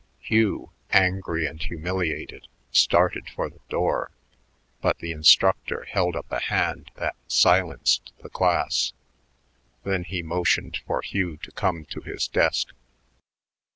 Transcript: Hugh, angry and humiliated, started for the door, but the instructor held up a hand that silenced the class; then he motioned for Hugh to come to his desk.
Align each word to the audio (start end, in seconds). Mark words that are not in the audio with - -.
Hugh, 0.17 0.71
angry 0.89 1.45
and 1.45 1.61
humiliated, 1.61 2.47
started 2.71 3.29
for 3.29 3.51
the 3.51 3.59
door, 3.69 4.09
but 4.81 4.97
the 4.97 5.11
instructor 5.11 5.83
held 5.83 6.15
up 6.15 6.25
a 6.31 6.39
hand 6.39 6.89
that 6.95 7.15
silenced 7.27 8.11
the 8.23 8.29
class; 8.31 8.93
then 9.83 10.03
he 10.03 10.23
motioned 10.23 10.79
for 10.87 11.03
Hugh 11.03 11.37
to 11.43 11.51
come 11.51 11.85
to 11.91 12.01
his 12.01 12.27
desk. 12.27 12.71